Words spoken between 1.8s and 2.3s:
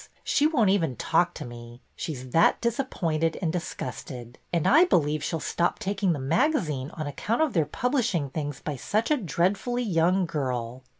she 's